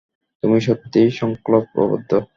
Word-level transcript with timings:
তুমি 0.43 0.57
সত্যিই 0.61 1.09
সংকল্পবদ্ধ। 1.11 2.11